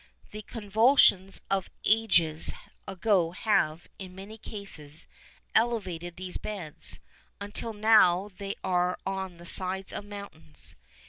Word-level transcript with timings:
The 0.31 0.41
convulsions 0.41 1.41
of 1.51 1.69
ages 1.85 2.53
ago 2.87 3.29
have, 3.33 3.87
in 3.99 4.15
many 4.15 4.35
cases, 4.35 5.05
elevated 5.53 6.15
these 6.15 6.37
beds, 6.37 6.99
until 7.39 7.73
now 7.73 8.31
they 8.35 8.55
are 8.63 8.97
on 9.05 9.37
the 9.37 9.45
sides 9.45 9.93
of 9.93 10.03
mountains. 10.03 10.75